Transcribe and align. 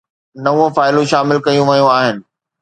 نو 0.43 0.51
فائلون 0.75 1.05
شامل 1.11 1.37
ڪيون 1.45 1.65
ويون 1.69 1.91
آهن 1.99 2.17